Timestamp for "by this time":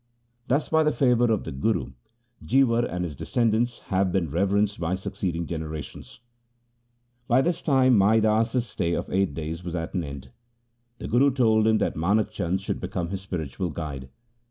7.27-7.99